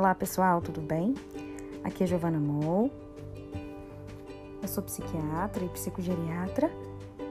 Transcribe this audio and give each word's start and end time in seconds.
Olá 0.00 0.14
pessoal, 0.14 0.62
tudo 0.62 0.80
bem? 0.80 1.14
Aqui 1.84 2.04
é 2.04 2.06
Giovana 2.06 2.38
Mol. 2.38 2.90
Eu 4.62 4.66
sou 4.66 4.82
psiquiatra 4.82 5.62
e 5.62 5.68
psicogeriatra 5.68 6.70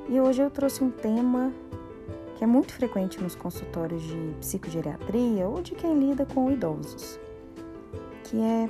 e 0.07 0.21
hoje 0.21 0.43
eu 0.43 0.51
trouxe 0.51 0.83
um 0.83 0.91
tema 0.91 1.51
que 2.35 2.43
é 2.43 2.47
muito 2.47 2.71
frequente 2.71 3.19
nos 3.23 3.33
consultórios 3.33 4.03
de 4.03 4.35
psicogeriatria 4.39 5.47
ou 5.47 5.63
de 5.63 5.73
quem 5.73 5.97
lida 5.97 6.27
com 6.27 6.51
idosos, 6.51 7.19
que 8.25 8.39
é 8.39 8.69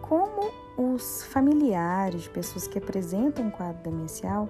como 0.00 0.52
os 0.76 1.24
familiares 1.24 2.22
de 2.22 2.30
pessoas 2.30 2.68
que 2.68 2.78
apresentam 2.78 3.46
um 3.46 3.50
quadro 3.50 3.82
demencial 3.82 4.48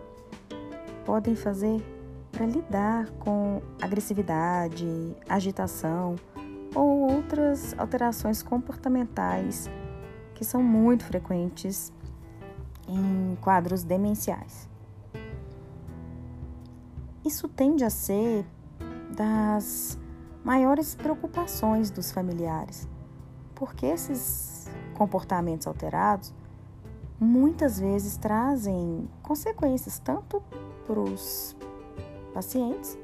podem 1.06 1.34
fazer 1.34 1.82
para 2.30 2.44
lidar 2.44 3.08
com 3.12 3.62
agressividade, 3.80 5.16
agitação 5.26 6.16
ou 6.78 7.10
outras 7.10 7.74
alterações 7.76 8.40
comportamentais 8.40 9.68
que 10.34 10.44
são 10.44 10.62
muito 10.62 11.04
frequentes 11.04 11.92
em 12.86 13.36
quadros 13.40 13.82
demenciais. 13.82 14.68
Isso 17.24 17.48
tende 17.48 17.84
a 17.84 17.90
ser 17.90 18.46
das 19.16 19.98
maiores 20.44 20.94
preocupações 20.94 21.90
dos 21.90 22.12
familiares, 22.12 22.88
porque 23.56 23.86
esses 23.86 24.68
comportamentos 24.94 25.66
alterados 25.66 26.32
muitas 27.18 27.80
vezes 27.80 28.16
trazem 28.16 29.10
consequências 29.20 29.98
tanto 29.98 30.40
para 30.86 31.00
os 31.00 31.56
pacientes 32.32 32.96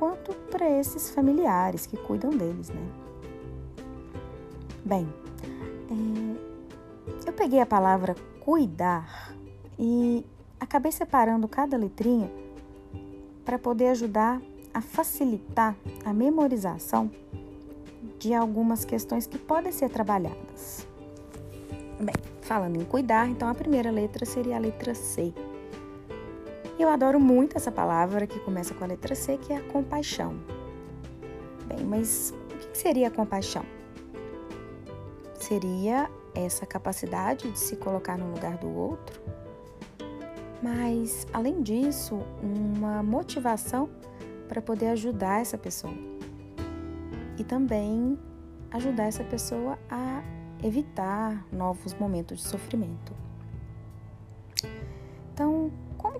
quanto 0.00 0.32
para 0.50 0.66
esses 0.66 1.10
familiares 1.10 1.84
que 1.84 1.94
cuidam 1.94 2.30
deles, 2.30 2.70
né? 2.70 2.88
Bem, 4.82 5.06
é, 5.90 7.28
eu 7.28 7.32
peguei 7.34 7.60
a 7.60 7.66
palavra 7.66 8.16
cuidar 8.40 9.36
e 9.78 10.24
acabei 10.58 10.90
separando 10.90 11.46
cada 11.46 11.76
letrinha 11.76 12.30
para 13.44 13.58
poder 13.58 13.88
ajudar 13.88 14.40
a 14.72 14.80
facilitar 14.80 15.76
a 16.02 16.14
memorização 16.14 17.10
de 18.18 18.32
algumas 18.32 18.86
questões 18.86 19.26
que 19.26 19.36
podem 19.36 19.70
ser 19.70 19.90
trabalhadas. 19.90 20.86
Bem, 22.00 22.14
falando 22.40 22.80
em 22.80 22.84
cuidar, 22.86 23.28
então 23.28 23.46
a 23.46 23.54
primeira 23.54 23.90
letra 23.90 24.24
seria 24.24 24.56
a 24.56 24.58
letra 24.58 24.94
C. 24.94 25.34
Eu 26.80 26.88
adoro 26.88 27.20
muito 27.20 27.58
essa 27.58 27.70
palavra 27.70 28.26
que 28.26 28.40
começa 28.40 28.72
com 28.72 28.82
a 28.82 28.86
letra 28.86 29.14
C, 29.14 29.36
que 29.36 29.52
é 29.52 29.58
a 29.58 29.60
compaixão. 29.60 30.40
Bem, 31.66 31.84
mas 31.84 32.32
o 32.54 32.56
que 32.56 32.78
seria 32.78 33.08
a 33.08 33.10
compaixão? 33.10 33.66
Seria 35.34 36.10
essa 36.34 36.64
capacidade 36.64 37.50
de 37.50 37.58
se 37.58 37.76
colocar 37.76 38.16
no 38.16 38.32
lugar 38.32 38.56
do 38.56 38.74
outro, 38.74 39.20
mas 40.62 41.26
além 41.34 41.60
disso, 41.60 42.18
uma 42.42 43.02
motivação 43.02 43.90
para 44.48 44.62
poder 44.62 44.86
ajudar 44.88 45.42
essa 45.42 45.58
pessoa 45.58 45.92
e 47.36 47.44
também 47.44 48.18
ajudar 48.70 49.04
essa 49.04 49.24
pessoa 49.24 49.78
a 49.90 50.22
evitar 50.64 51.46
novos 51.52 51.92
momentos 51.92 52.38
de 52.38 52.44
sofrimento. 52.44 53.12
Então, 55.34 55.70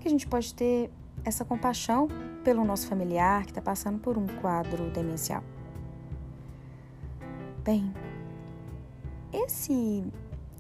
que 0.00 0.08
a 0.08 0.10
gente 0.10 0.26
pode 0.26 0.52
ter 0.54 0.90
essa 1.24 1.44
compaixão 1.44 2.08
pelo 2.42 2.64
nosso 2.64 2.88
familiar 2.88 3.44
que 3.44 3.50
está 3.50 3.60
passando 3.60 3.98
por 3.98 4.16
um 4.16 4.26
quadro 4.26 4.90
demencial? 4.90 5.44
Bem, 7.62 7.92
esse 9.32 10.02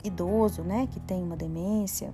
idoso, 0.04 0.62
né, 0.62 0.86
que 0.90 1.00
tem 1.00 1.22
uma 1.22 1.36
demência, 1.36 2.12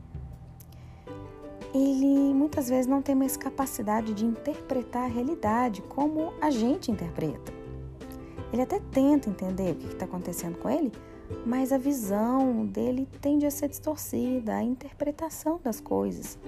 ele 1.75 2.32
muitas 2.32 2.69
vezes 2.69 2.86
não 2.86 3.03
tem 3.03 3.15
mais 3.15 3.36
capacidade 3.36 4.15
de 4.15 4.25
interpretar 4.25 5.04
a 5.04 5.09
realidade 5.09 5.82
como 5.82 6.32
a 6.41 6.50
gente 6.50 6.91
interpreta. 6.91 7.53
Ele 8.53 8.62
até 8.62 8.78
tenta 8.78 9.28
entender 9.28 9.72
o 9.72 9.75
que 9.75 9.86
está 9.88 10.04
acontecendo 10.04 10.56
com 10.59 10.70
ele, 10.70 10.92
mas 11.44 11.72
a 11.72 11.78
visão 11.78 12.65
dele 12.65 13.09
tende 13.20 13.44
a 13.44 13.50
ser 13.50 13.69
distorcida, 13.69 14.54
a 14.54 14.62
interpretação 14.62 15.60
das 15.62 15.81
coisas 15.81 16.38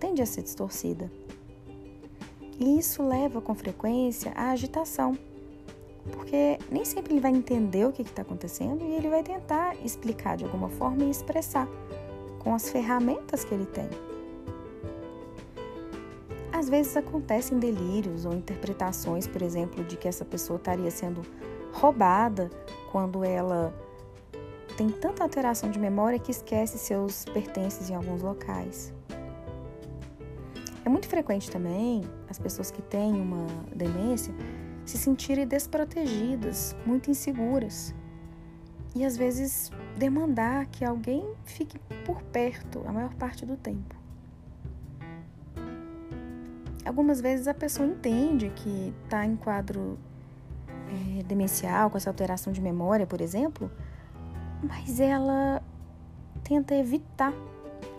tende 0.00 0.22
a 0.22 0.26
ser 0.26 0.42
distorcida. 0.42 1.10
E 2.58 2.78
isso 2.78 3.02
leva 3.02 3.40
com 3.40 3.54
frequência 3.54 4.32
à 4.34 4.50
agitação, 4.50 5.16
porque 6.12 6.58
nem 6.70 6.84
sempre 6.84 7.12
ele 7.12 7.20
vai 7.20 7.30
entender 7.30 7.86
o 7.86 7.92
que 7.92 8.02
está 8.02 8.22
acontecendo 8.22 8.82
e 8.84 8.94
ele 8.94 9.08
vai 9.08 9.22
tentar 9.22 9.76
explicar 9.84 10.36
de 10.36 10.44
alguma 10.44 10.68
forma 10.68 11.04
e 11.04 11.10
expressar 11.10 11.68
com 12.38 12.54
as 12.54 12.68
ferramentas 12.68 13.44
que 13.44 13.54
ele 13.54 13.66
tem. 13.66 13.88
Às 16.52 16.68
vezes 16.68 16.96
acontecem 16.96 17.58
delírios 17.58 18.26
ou 18.26 18.34
interpretações, 18.34 19.26
por 19.26 19.40
exemplo, 19.40 19.82
de 19.84 19.96
que 19.96 20.08
essa 20.08 20.24
pessoa 20.24 20.58
estaria 20.58 20.90
sendo 20.90 21.22
roubada 21.72 22.50
quando 22.90 23.24
ela 23.24 23.72
tem 24.76 24.90
tanta 24.90 25.22
alteração 25.22 25.70
de 25.70 25.78
memória 25.78 26.18
que 26.18 26.30
esquece 26.30 26.76
seus 26.76 27.24
pertences 27.26 27.88
em 27.88 27.94
alguns 27.94 28.22
locais. 28.22 28.92
É 30.90 30.92
muito 30.92 31.06
frequente 31.06 31.48
também 31.48 32.02
as 32.28 32.36
pessoas 32.36 32.72
que 32.72 32.82
têm 32.82 33.12
uma 33.12 33.46
demência 33.72 34.34
se 34.84 34.98
sentirem 34.98 35.46
desprotegidas, 35.46 36.74
muito 36.84 37.08
inseguras. 37.08 37.94
E 38.92 39.04
às 39.04 39.16
vezes 39.16 39.70
demandar 39.96 40.66
que 40.66 40.84
alguém 40.84 41.24
fique 41.44 41.78
por 42.04 42.20
perto 42.24 42.82
a 42.88 42.92
maior 42.92 43.14
parte 43.14 43.46
do 43.46 43.56
tempo. 43.56 43.94
Algumas 46.84 47.20
vezes 47.20 47.46
a 47.46 47.54
pessoa 47.54 47.86
entende 47.86 48.50
que 48.56 48.92
está 49.04 49.24
em 49.24 49.36
quadro 49.36 49.96
é, 51.18 51.22
demencial, 51.22 51.88
com 51.88 51.98
essa 51.98 52.10
alteração 52.10 52.52
de 52.52 52.60
memória, 52.60 53.06
por 53.06 53.20
exemplo, 53.20 53.70
mas 54.60 54.98
ela 54.98 55.62
tenta 56.42 56.74
evitar 56.74 57.32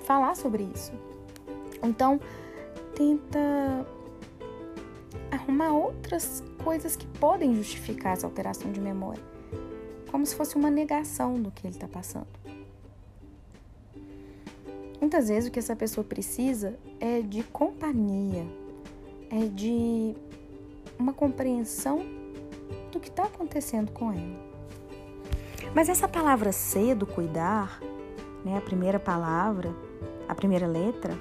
falar 0.03 0.35
sobre 0.35 0.63
isso. 0.75 0.91
Então, 1.81 2.19
tenta 2.95 3.85
arrumar 5.31 5.73
outras 5.73 6.43
coisas 6.63 6.95
que 6.95 7.07
podem 7.07 7.55
justificar 7.55 8.13
essa 8.13 8.27
alteração 8.27 8.71
de 8.71 8.79
memória, 8.79 9.23
como 10.09 10.25
se 10.25 10.35
fosse 10.35 10.55
uma 10.55 10.69
negação 10.69 11.41
do 11.41 11.51
que 11.51 11.65
ele 11.65 11.75
está 11.75 11.87
passando. 11.87 12.27
Muitas 14.99 15.29
vezes 15.29 15.49
o 15.49 15.51
que 15.51 15.59
essa 15.59 15.75
pessoa 15.75 16.03
precisa 16.03 16.77
é 16.99 17.21
de 17.21 17.43
companhia, 17.43 18.45
é 19.31 19.47
de 19.47 20.15
uma 20.99 21.11
compreensão 21.11 22.05
do 22.91 22.99
que 22.99 23.09
está 23.09 23.23
acontecendo 23.23 23.91
com 23.91 24.11
ela. 24.11 24.51
Mas 25.73 25.89
essa 25.89 26.07
palavra 26.07 26.51
cedo, 26.51 27.07
cuidar, 27.07 27.81
né, 28.45 28.57
a 28.57 28.61
primeira 28.61 28.99
palavra, 28.99 29.73
a 30.27 30.35
primeira 30.35 30.67
letra, 30.67 31.17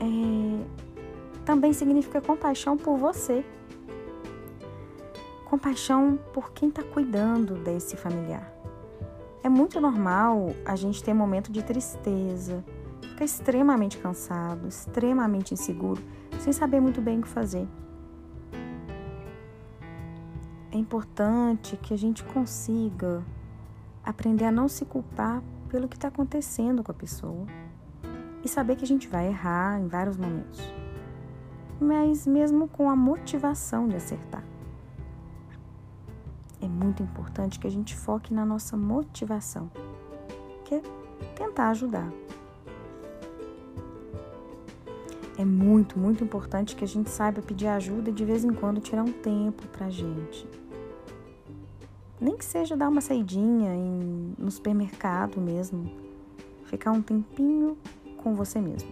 é, 0.00 1.44
também 1.44 1.72
significa 1.72 2.20
compaixão 2.20 2.76
por 2.76 2.96
você. 2.96 3.44
Compaixão 5.44 6.18
por 6.32 6.52
quem 6.52 6.68
está 6.68 6.82
cuidando 6.82 7.54
desse 7.54 7.96
familiar. 7.96 8.50
É 9.42 9.48
muito 9.48 9.80
normal 9.80 10.54
a 10.64 10.76
gente 10.76 11.02
ter 11.02 11.12
momento 11.12 11.50
de 11.50 11.62
tristeza, 11.62 12.64
ficar 13.00 13.24
extremamente 13.24 13.98
cansado, 13.98 14.68
extremamente 14.68 15.52
inseguro, 15.52 16.02
sem 16.38 16.52
saber 16.52 16.80
muito 16.80 17.00
bem 17.00 17.18
o 17.18 17.22
que 17.22 17.28
fazer. 17.28 17.66
É 20.72 20.76
importante 20.76 21.76
que 21.76 21.92
a 21.92 21.98
gente 21.98 22.22
consiga 22.22 23.24
aprender 24.04 24.44
a 24.44 24.52
não 24.52 24.68
se 24.68 24.84
culpar 24.84 25.42
pelo 25.68 25.88
que 25.88 25.96
está 25.96 26.08
acontecendo 26.08 26.84
com 26.84 26.92
a 26.92 26.94
pessoa 26.94 27.46
e 28.44 28.48
saber 28.48 28.76
que 28.76 28.84
a 28.84 28.88
gente 28.88 29.08
vai 29.08 29.28
errar 29.28 29.80
em 29.80 29.86
vários 29.86 30.16
momentos, 30.16 30.60
mas 31.80 32.26
mesmo 32.26 32.68
com 32.68 32.90
a 32.90 32.96
motivação 32.96 33.88
de 33.88 33.96
acertar. 33.96 34.44
É 36.60 36.68
muito 36.68 37.02
importante 37.02 37.58
que 37.58 37.66
a 37.66 37.70
gente 37.70 37.96
foque 37.96 38.34
na 38.34 38.44
nossa 38.44 38.76
motivação, 38.76 39.70
que 40.64 40.74
é 40.74 40.82
tentar 41.34 41.70
ajudar. 41.70 42.10
É 45.38 45.44
muito, 45.44 45.98
muito 45.98 46.22
importante 46.22 46.76
que 46.76 46.84
a 46.84 46.86
gente 46.86 47.08
saiba 47.08 47.40
pedir 47.40 47.66
ajuda 47.68 48.10
e 48.10 48.12
de 48.12 48.26
vez 48.26 48.44
em 48.44 48.52
quando 48.52 48.78
tirar 48.78 49.02
um 49.02 49.12
tempo 49.12 49.66
pra 49.68 49.88
gente. 49.88 50.46
Nem 52.20 52.36
que 52.36 52.44
seja 52.44 52.76
dar 52.76 52.90
uma 52.90 53.00
saidinha 53.00 53.74
em, 53.74 54.34
no 54.36 54.50
supermercado 54.50 55.40
mesmo. 55.40 55.90
Ficar 56.64 56.92
um 56.92 57.00
tempinho 57.00 57.78
com 58.20 58.34
você 58.34 58.60
mesmo. 58.60 58.88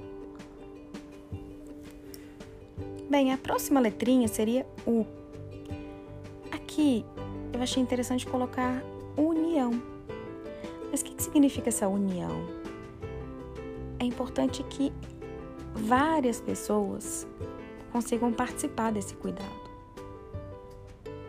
Bem, 3.08 3.32
a 3.32 3.38
próxima 3.38 3.80
letrinha 3.80 4.28
seria 4.28 4.66
U. 4.86 5.06
Aqui 6.52 7.04
eu 7.52 7.62
achei 7.62 7.82
interessante 7.82 8.26
colocar 8.26 8.82
união. 9.16 9.82
Mas 10.90 11.00
o 11.00 11.04
que 11.04 11.22
significa 11.22 11.69
essa 11.69 11.88
união? 11.88 12.46
É 13.98 14.04
importante 14.04 14.62
que 14.64 14.92
várias 15.75 16.40
pessoas 16.40 17.26
consigam 17.90 18.32
participar 18.32 18.92
desse 18.92 19.14
cuidado. 19.14 19.69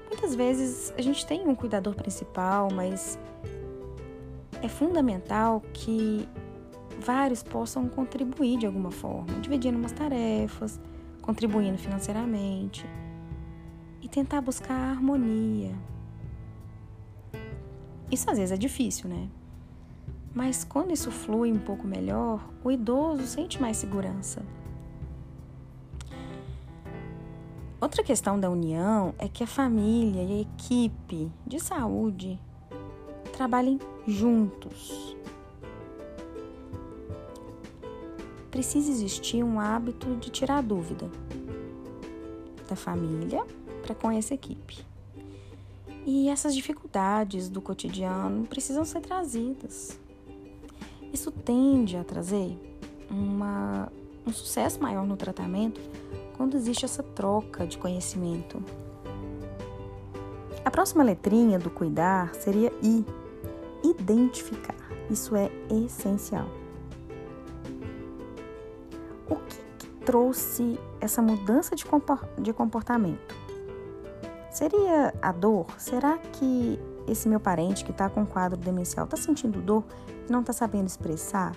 Muitas 0.10 0.36
vezes 0.36 0.94
a 0.98 1.01
gente 1.01 1.25
tem 1.25 1.48
um 1.48 1.56
cuidador 1.56 1.96
principal, 1.96 2.69
mas 2.74 3.18
é 4.62 4.68
fundamental 4.68 5.63
que 5.74 6.28
vários 7.00 7.42
possam 7.42 7.88
contribuir 7.88 8.57
de 8.57 8.66
alguma 8.66 8.92
forma, 8.92 9.40
dividindo 9.42 9.78
umas 9.78 9.92
tarefas, 9.92 10.80
contribuindo 11.22 11.78
financeiramente 11.78 12.86
e 14.01 14.07
tentar 14.07 14.42
buscar 14.42 14.74
a 14.74 14.92
harmonia. 14.92 15.74
Isso 18.12 18.30
às 18.30 18.38
vezes 18.38 18.51
é 18.51 18.57
difícil, 18.57 19.10
né? 19.10 19.30
Mas 20.34 20.63
quando 20.63 20.92
isso 20.92 21.12
flui 21.12 21.51
um 21.51 21.60
pouco 21.60 21.88
melhor, 21.88 22.48
o 22.63 22.72
idoso 22.72 23.25
sente 23.25 23.62
mais 23.62 23.78
segurança. 23.78 24.44
Outra 27.81 28.04
questão 28.04 28.40
da 28.40 28.50
união 28.50 29.13
é 29.18 29.30
que 29.30 29.44
a 29.44 29.48
família 29.48 30.22
e 30.22 30.40
a 30.40 30.42
equipe 30.42 31.31
de 31.48 31.60
saúde 31.60 32.40
trabalhem 33.31 33.80
juntos. 34.06 35.16
Precisa 38.60 38.92
existir 38.92 39.42
um 39.42 39.58
hábito 39.58 40.18
de 40.18 40.30
tirar 40.30 40.62
dúvida 40.62 41.10
da 42.68 42.76
família 42.76 43.42
para 43.82 43.96
com 43.96 44.12
essa 44.12 44.34
equipe. 44.34 44.86
E 46.06 46.28
essas 46.28 46.54
dificuldades 46.54 47.48
do 47.48 47.62
cotidiano 47.62 48.46
precisam 48.48 48.84
ser 48.84 49.00
trazidas. 49.00 49.98
Isso 51.14 51.32
tende 51.32 51.96
a 51.96 52.04
trazer 52.04 52.60
uma, 53.10 53.90
um 54.28 54.34
sucesso 54.34 54.82
maior 54.82 55.08
no 55.08 55.16
tratamento 55.16 55.80
quando 56.36 56.58
existe 56.58 56.84
essa 56.84 57.02
troca 57.02 57.66
de 57.66 57.78
conhecimento. 57.78 58.62
A 60.66 60.70
próxima 60.70 61.02
letrinha 61.02 61.58
do 61.58 61.70
cuidar 61.70 62.36
seria 62.36 62.74
I, 62.84 63.06
identificar. 63.86 64.76
Isso 65.10 65.34
é 65.34 65.50
essencial. 65.86 66.59
Trouxe 70.10 70.80
essa 71.00 71.22
mudança 71.22 71.76
de 71.76 72.52
comportamento? 72.52 73.36
Seria 74.50 75.14
a 75.22 75.32
dor? 75.32 75.68
Será 75.78 76.18
que 76.18 76.80
esse 77.08 77.30
meu 77.30 77.40
parente 77.40 77.86
que 77.86 77.92
está 77.92 78.10
com 78.10 78.26
quadro 78.26 78.58
demencial 78.58 79.06
está 79.06 79.16
sentindo 79.16 79.62
dor 79.62 79.84
e 80.28 80.32
não 80.32 80.40
está 80.40 80.52
sabendo 80.52 80.88
expressar? 80.88 81.56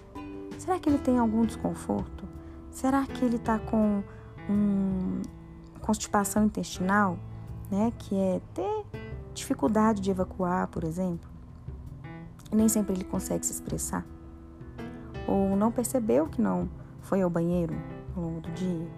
Será 0.58 0.78
que 0.78 0.86
ele 0.86 0.98
tem 0.98 1.18
algum 1.18 1.46
desconforto? 1.46 2.28
Será 2.70 3.06
que 3.06 3.24
ele 3.24 3.36
está 3.36 3.58
com 3.58 4.02
um, 4.50 5.22
constipação 5.80 6.44
intestinal, 6.44 7.18
né, 7.70 7.90
que 7.98 8.14
é 8.14 8.38
ter 8.52 8.84
dificuldade 9.32 10.02
de 10.02 10.10
evacuar, 10.10 10.68
por 10.68 10.84
exemplo, 10.84 11.26
nem 12.52 12.68
sempre 12.68 12.92
ele 12.92 13.04
consegue 13.04 13.46
se 13.46 13.52
expressar, 13.52 14.04
ou 15.26 15.56
não 15.56 15.72
percebeu 15.72 16.26
que 16.26 16.42
não 16.42 16.68
foi 17.00 17.22
ao 17.22 17.30
banheiro 17.30 17.74
ao 18.16 18.22
longo 18.22 18.40
do 18.40 18.50
dia 18.52 18.88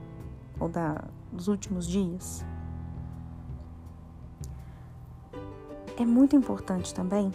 ou 0.58 0.68
da, 0.68 1.04
dos 1.32 1.48
últimos 1.48 1.86
dias. 1.86 2.44
É 5.96 6.04
muito 6.04 6.34
importante 6.34 6.92
também 6.92 7.32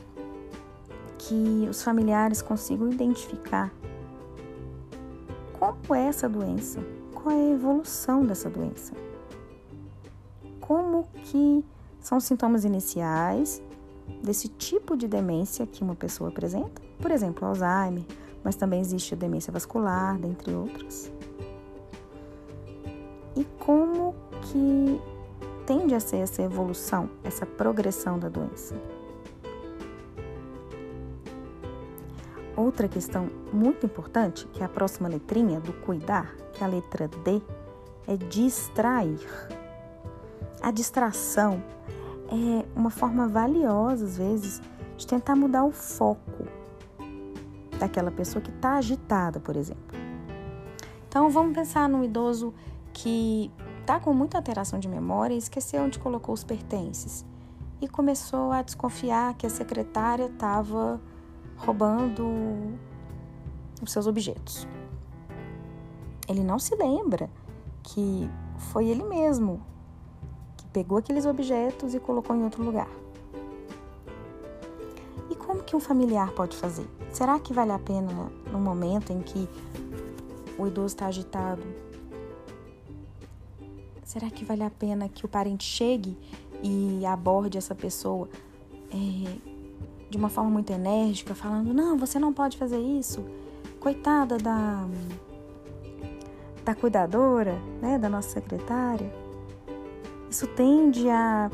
que 1.17 1.67
os 1.69 1.83
familiares 1.83 2.41
consigam 2.41 2.91
identificar 2.91 3.71
como 5.53 5.95
é 5.95 6.07
essa 6.07 6.27
doença, 6.27 6.79
qual 7.13 7.35
é 7.35 7.39
a 7.39 7.53
evolução 7.53 8.25
dessa 8.25 8.49
doença. 8.49 8.93
Como 10.59 11.07
que 11.23 11.63
são 11.99 12.17
os 12.17 12.23
sintomas 12.23 12.63
iniciais 12.63 13.61
desse 14.23 14.47
tipo 14.47 14.95
de 14.95 15.07
demência 15.07 15.67
que 15.67 15.83
uma 15.83 15.95
pessoa 15.95 16.29
apresenta? 16.29 16.81
Por 16.99 17.11
exemplo, 17.11 17.45
Alzheimer, 17.45 18.05
mas 18.43 18.55
também 18.55 18.79
existe 18.79 19.13
a 19.13 19.17
demência 19.17 19.51
vascular, 19.51 20.17
dentre 20.17 20.53
outras. 20.53 21.11
Que 24.51 25.01
tende 25.65 25.93
a 25.93 25.99
ser 25.99 26.17
essa 26.17 26.41
evolução, 26.41 27.09
essa 27.23 27.45
progressão 27.45 28.17
da 28.17 28.29
doença? 28.29 28.75
Outra 32.55 32.87
questão 32.87 33.29
muito 33.53 33.85
importante, 33.85 34.45
que 34.47 34.61
é 34.61 34.65
a 34.65 34.69
próxima 34.69 35.07
letrinha 35.07 35.59
do 35.59 35.71
cuidar, 35.71 36.35
que 36.53 36.63
é 36.63 36.67
a 36.67 36.69
letra 36.69 37.07
D, 37.07 37.41
é 38.07 38.17
distrair. 38.17 39.25
A 40.61 40.71
distração 40.71 41.63
é 42.27 42.65
uma 42.75 42.89
forma 42.89 43.27
valiosa, 43.27 44.05
às 44.05 44.17
vezes, 44.17 44.61
de 44.97 45.07
tentar 45.07 45.35
mudar 45.35 45.63
o 45.63 45.71
foco 45.71 46.45
daquela 47.79 48.11
pessoa 48.11 48.41
que 48.41 48.49
está 48.49 48.73
agitada, 48.73 49.39
por 49.39 49.55
exemplo. 49.55 49.97
Então, 51.07 51.29
vamos 51.29 51.53
pensar 51.53 51.87
no 51.87 52.03
idoso 52.03 52.53
que 52.91 53.49
está 53.89 53.99
com 53.99 54.13
muita 54.13 54.37
alteração 54.37 54.77
de 54.77 54.87
memória 54.87 55.33
e 55.33 55.39
esqueceu 55.39 55.81
onde 55.81 55.97
colocou 55.97 56.31
os 56.31 56.43
pertences 56.43 57.25
e 57.81 57.87
começou 57.87 58.51
a 58.51 58.61
desconfiar 58.61 59.33
que 59.33 59.47
a 59.47 59.49
secretária 59.49 60.25
estava 60.25 61.01
roubando 61.57 62.23
os 63.81 63.91
seus 63.91 64.05
objetos. 64.05 64.67
Ele 66.27 66.43
não 66.43 66.59
se 66.59 66.75
lembra 66.75 67.31
que 67.81 68.29
foi 68.59 68.85
ele 68.85 69.03
mesmo 69.03 69.59
que 70.55 70.67
pegou 70.67 70.99
aqueles 70.99 71.25
objetos 71.25 71.95
e 71.95 71.99
colocou 71.99 72.35
em 72.35 72.43
outro 72.43 72.63
lugar. 72.63 72.91
E 75.31 75.35
como 75.35 75.63
que 75.63 75.75
um 75.75 75.79
familiar 75.79 76.31
pode 76.33 76.55
fazer? 76.55 76.87
Será 77.11 77.39
que 77.39 77.53
vale 77.53 77.71
a 77.71 77.79
pena 77.79 78.29
no 78.51 78.59
momento 78.59 79.11
em 79.11 79.19
que 79.19 79.49
o 80.59 80.67
idoso 80.67 80.93
está 80.93 81.07
agitado? 81.07 81.63
Será 84.09 84.27
que 84.31 84.43
vale 84.43 84.63
a 84.63 84.71
pena 84.71 85.07
que 85.07 85.23
o 85.23 85.27
parente 85.27 85.63
chegue 85.63 86.17
e 86.63 87.05
aborde 87.05 87.59
essa 87.59 87.75
pessoa 87.75 88.27
é, 88.91 89.37
de 90.09 90.17
uma 90.17 90.29
forma 90.29 90.49
muito 90.49 90.73
enérgica, 90.73 91.35
falando: 91.35 91.71
não, 91.75 91.95
você 91.95 92.17
não 92.17 92.33
pode 92.33 92.57
fazer 92.57 92.79
isso. 92.79 93.23
Coitada 93.79 94.39
da, 94.39 94.83
da 96.65 96.73
cuidadora, 96.73 97.53
né, 97.79 97.99
da 97.99 98.09
nossa 98.09 98.29
secretária. 98.29 99.13
Isso 100.27 100.47
tende 100.47 101.07
a 101.07 101.51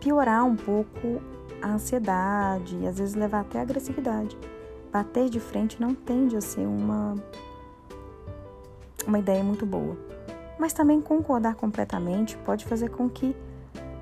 piorar 0.00 0.44
um 0.44 0.56
pouco 0.56 1.22
a 1.62 1.68
ansiedade 1.68 2.76
e 2.78 2.86
às 2.88 2.98
vezes 2.98 3.14
levar 3.14 3.42
até 3.42 3.60
a 3.60 3.62
agressividade. 3.62 4.36
Bater 4.92 5.28
de 5.28 5.38
frente 5.38 5.80
não 5.80 5.94
tende 5.94 6.36
a 6.36 6.40
ser 6.40 6.66
uma, 6.66 7.14
uma 9.06 9.20
ideia 9.20 9.44
muito 9.44 9.64
boa. 9.64 10.10
Mas 10.60 10.74
também 10.74 11.00
concordar 11.00 11.54
completamente 11.54 12.36
pode 12.36 12.66
fazer 12.66 12.90
com 12.90 13.08
que 13.08 13.34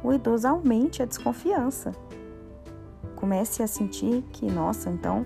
o 0.03 0.13
idoso 0.13 0.49
aumente 0.49 1.01
a 1.01 1.07
desconfiança 1.07 1.93
comece 3.15 3.63
a 3.63 3.69
sentir 3.69 4.25
que, 4.33 4.51
nossa, 4.51 4.91
então 4.91 5.25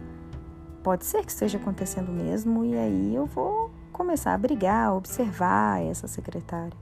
pode 0.83 1.07
ser 1.07 1.25
que 1.25 1.31
esteja 1.31 1.57
acontecendo 1.57 2.13
mesmo, 2.13 2.67
e 2.67 2.77
aí 2.77 3.15
eu 3.15 3.25
vou 3.25 3.71
começar 3.95 4.35
a 4.35 4.39
brigar, 4.39 4.89
a 4.89 4.95
observar 4.95 5.83
essa 5.83 6.07
secretária. 6.07 6.77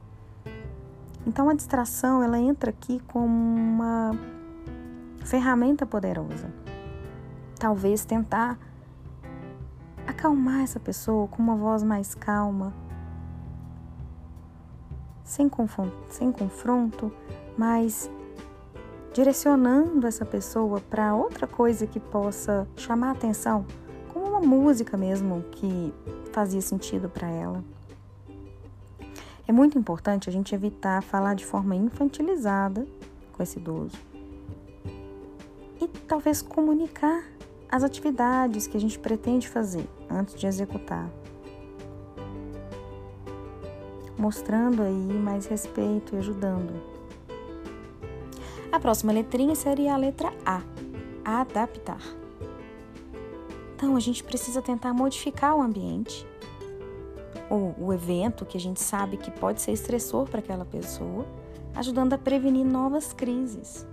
Então 1.24 1.48
a 1.48 1.54
distração 1.54 2.20
ela 2.20 2.38
entra 2.38 2.70
aqui 2.70 3.00
como 3.06 3.32
uma 3.54 4.18
ferramenta 5.24 5.86
poderosa. 5.86 6.52
Talvez 7.56 8.04
tentar 8.04 8.58
acalmar 10.08 10.62
essa 10.62 10.80
pessoa 10.80 11.28
com 11.28 11.40
uma 11.40 11.54
voz 11.54 11.84
mais 11.84 12.16
calma, 12.16 12.74
sem, 15.30 15.48
sem 16.08 16.32
confronto, 16.32 17.12
mas 17.56 18.10
direcionando 19.14 20.06
essa 20.06 20.24
pessoa 20.24 20.80
para 20.80 21.14
outra 21.14 21.46
coisa 21.46 21.86
que 21.86 22.00
possa 22.00 22.66
chamar 22.76 23.08
a 23.08 23.12
atenção, 23.12 23.64
como 24.12 24.26
uma 24.26 24.40
música 24.40 24.96
mesmo 24.96 25.44
que 25.52 25.94
fazia 26.32 26.60
sentido 26.60 27.08
para 27.08 27.28
ela. 27.28 27.64
É 29.46 29.52
muito 29.52 29.78
importante 29.78 30.28
a 30.28 30.32
gente 30.32 30.54
evitar 30.54 31.00
falar 31.02 31.34
de 31.34 31.46
forma 31.46 31.76
infantilizada 31.76 32.86
com 33.32 33.42
esse 33.42 33.58
idoso 33.58 33.96
e 35.80 35.88
talvez 36.06 36.42
comunicar 36.42 37.24
as 37.68 37.84
atividades 37.84 38.66
que 38.66 38.76
a 38.76 38.80
gente 38.80 38.98
pretende 38.98 39.48
fazer 39.48 39.88
antes 40.08 40.34
de 40.34 40.46
executar. 40.46 41.08
Mostrando 44.20 44.82
aí 44.82 44.92
mais 44.92 45.46
respeito 45.46 46.14
e 46.14 46.18
ajudando. 46.18 46.74
A 48.70 48.78
próxima 48.78 49.14
letrinha 49.14 49.54
seria 49.54 49.94
a 49.94 49.96
letra 49.96 50.30
A, 50.44 50.60
adaptar. 51.24 52.02
Então, 53.74 53.96
a 53.96 54.00
gente 54.00 54.22
precisa 54.22 54.60
tentar 54.60 54.92
modificar 54.92 55.56
o 55.56 55.62
ambiente 55.62 56.26
ou 57.48 57.74
o 57.78 57.94
evento 57.94 58.44
que 58.44 58.58
a 58.58 58.60
gente 58.60 58.78
sabe 58.78 59.16
que 59.16 59.30
pode 59.30 59.62
ser 59.62 59.72
estressor 59.72 60.28
para 60.28 60.40
aquela 60.40 60.66
pessoa, 60.66 61.24
ajudando 61.74 62.12
a 62.12 62.18
prevenir 62.18 62.66
novas 62.66 63.14
crises. 63.14 63.86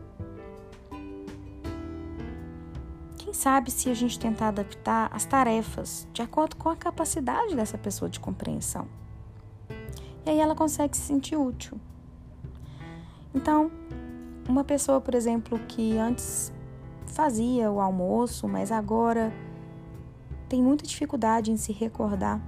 Quem 3.18 3.34
sabe 3.34 3.72
se 3.72 3.90
a 3.90 3.94
gente 3.94 4.20
tentar 4.20 4.50
adaptar 4.50 5.10
as 5.14 5.24
tarefas 5.24 6.06
de 6.12 6.22
acordo 6.22 6.58
com 6.58 6.68
a 6.68 6.76
capacidade 6.76 7.56
dessa 7.56 7.78
pessoa 7.78 8.10
de 8.10 8.20
compreensão. 8.20 9.07
E 10.28 10.30
aí 10.30 10.40
ela 10.42 10.54
consegue 10.54 10.98
se 10.98 11.04
sentir 11.04 11.38
útil. 11.38 11.80
Então, 13.34 13.72
uma 14.46 14.62
pessoa, 14.62 15.00
por 15.00 15.16
exemplo, 15.16 15.58
que 15.70 15.98
antes 15.98 16.52
fazia 17.06 17.72
o 17.72 17.80
almoço, 17.80 18.46
mas 18.46 18.70
agora 18.70 19.32
tem 20.50 20.62
muita 20.62 20.86
dificuldade 20.86 21.50
em 21.50 21.56
se 21.56 21.72
recordar 21.72 22.42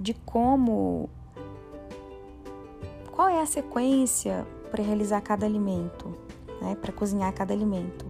de 0.00 0.14
como 0.14 1.10
qual 3.12 3.28
é 3.28 3.42
a 3.42 3.46
sequência 3.46 4.46
para 4.70 4.82
realizar 4.82 5.20
cada 5.20 5.44
alimento, 5.44 6.10
né, 6.62 6.74
para 6.74 6.90
cozinhar 6.90 7.34
cada 7.34 7.52
alimento. 7.52 8.06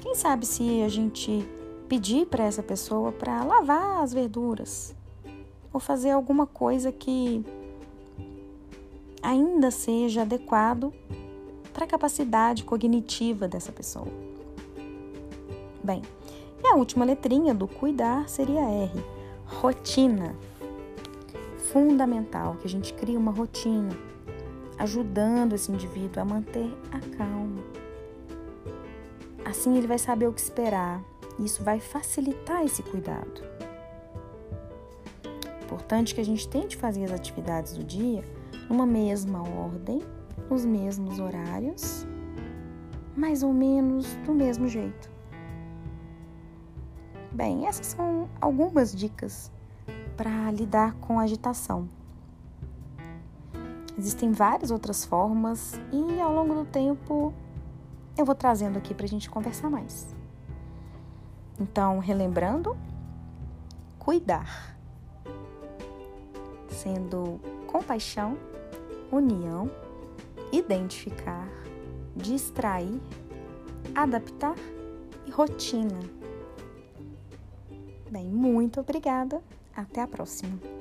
Quem 0.00 0.14
sabe 0.14 0.46
se 0.46 0.82
a 0.82 0.88
gente 0.88 1.46
pedir 1.90 2.24
para 2.24 2.44
essa 2.44 2.62
pessoa 2.62 3.12
para 3.12 3.44
lavar 3.44 4.02
as 4.02 4.14
verduras 4.14 4.96
ou 5.72 5.80
fazer 5.80 6.10
alguma 6.10 6.46
coisa 6.46 6.90
que 6.90 7.44
ainda 9.22 9.70
seja 9.70 10.22
adequado 10.22 10.92
para 11.72 11.84
a 11.84 11.88
capacidade 11.88 12.64
cognitiva 12.64 13.46
dessa 13.46 13.70
pessoa. 13.70 14.08
Bem, 15.82 16.02
e 16.62 16.66
a 16.66 16.74
última 16.74 17.04
letrinha 17.04 17.54
do 17.54 17.68
cuidar 17.68 18.28
seria 18.28 18.60
R, 18.60 19.04
rotina 19.46 20.34
fundamental 21.72 22.56
que 22.56 22.66
a 22.66 22.70
gente 22.70 22.92
crie 22.94 23.16
uma 23.16 23.30
rotina, 23.30 23.96
ajudando 24.78 25.54
esse 25.54 25.70
indivíduo 25.70 26.22
a 26.22 26.24
manter 26.24 26.72
a 26.90 27.16
calma. 27.16 27.62
Assim 29.44 29.76
ele 29.76 29.86
vai 29.86 29.98
saber 29.98 30.26
o 30.26 30.32
que 30.32 30.40
esperar 30.40 31.02
e 31.38 31.44
isso 31.44 31.62
vai 31.62 31.80
facilitar 31.80 32.64
esse 32.64 32.82
cuidado. 32.82 33.57
Importante 35.78 36.12
que 36.12 36.20
a 36.20 36.24
gente 36.24 36.48
tente 36.48 36.76
fazer 36.76 37.04
as 37.04 37.12
atividades 37.12 37.74
do 37.74 37.84
dia 37.84 38.24
numa 38.68 38.84
mesma 38.84 39.48
ordem, 39.48 40.02
nos 40.50 40.64
mesmos 40.64 41.20
horários, 41.20 42.04
mais 43.16 43.44
ou 43.44 43.52
menos 43.54 44.16
do 44.26 44.34
mesmo 44.34 44.66
jeito. 44.66 45.08
Bem, 47.30 47.68
essas 47.68 47.86
são 47.86 48.28
algumas 48.40 48.92
dicas 48.92 49.52
para 50.16 50.50
lidar 50.50 50.94
com 50.94 51.20
agitação. 51.20 51.88
Existem 53.96 54.32
várias 54.32 54.72
outras 54.72 55.04
formas 55.04 55.80
e 55.92 56.20
ao 56.20 56.34
longo 56.34 56.54
do 56.54 56.64
tempo 56.64 57.32
eu 58.16 58.26
vou 58.26 58.34
trazendo 58.34 58.78
aqui 58.78 58.92
para 58.92 59.06
a 59.06 59.08
gente 59.08 59.30
conversar 59.30 59.70
mais. 59.70 60.12
Então, 61.60 62.00
relembrando, 62.00 62.76
cuidar, 63.96 64.77
sendo 66.82 67.40
compaixão, 67.66 68.38
união, 69.10 69.70
identificar, 70.52 71.48
distrair, 72.14 73.00
adaptar 73.94 74.54
e 75.26 75.30
rotina. 75.30 75.98
Bem, 78.10 78.26
muito 78.26 78.80
obrigada 78.80 79.42
até 79.74 80.02
a 80.02 80.06
próxima! 80.06 80.77